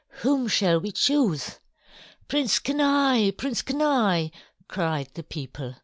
Whom 0.23 0.47
shall 0.47 0.79
we 0.81 0.91
choose?" 0.93 1.59
"Prince 2.27 2.57
Kenai! 2.57 3.29
Prince 3.37 3.61
Kenai!" 3.61 4.31
cried 4.67 5.09
the 5.13 5.21
people. 5.21 5.75